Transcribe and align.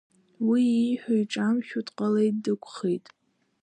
Уи 0.47 0.63
ииҳәо 0.81 1.13
иҿамшәо 1.21 1.79
дҟалеит 1.87 2.35
дықәхеит. 2.43 3.05